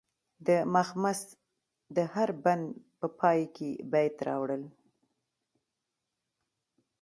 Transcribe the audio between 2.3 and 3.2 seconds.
بند په